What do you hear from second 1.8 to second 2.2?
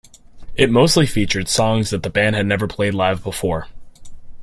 that the